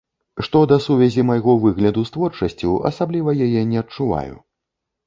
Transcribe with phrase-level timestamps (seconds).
[0.45, 4.35] Што да сувязі майго выгляду з творчасцю, асабліва яе не адчуваю.